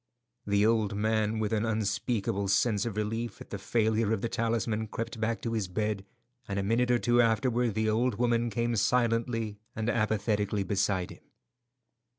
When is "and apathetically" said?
9.75-10.63